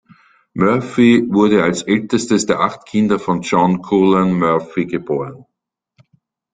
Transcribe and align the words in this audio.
Murphy 0.55 1.27
wurde 1.29 1.61
als 1.61 1.83
ältestes 1.83 2.47
der 2.47 2.59
acht 2.61 2.87
Kinder 2.87 3.19
von 3.19 3.41
John 3.43 3.83
Cullen 3.83 4.33
Murphy 4.39 4.87
geboren. 4.87 5.45